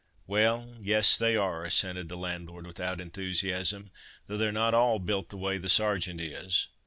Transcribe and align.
"Well, 0.25 0.77
yes, 0.81 1.15
they 1.15 1.35
are," 1.37 1.63
assented 1.63 2.09
the 2.09 2.17
landlord 2.17 2.65
without 2.65 2.99
enthusiasm, 2.99 3.91
"though 4.25 4.35
they're 4.37 4.51
not 4.51 4.73
all 4.73 4.97
built 4.97 5.29
the 5.29 5.37
way 5.37 5.59
the 5.59 5.69
Sergeant 5.69 6.19
is. 6.19 6.69